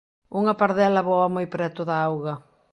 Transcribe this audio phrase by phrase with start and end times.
[0.39, 2.33] Unha pardela voa moi preto da auga.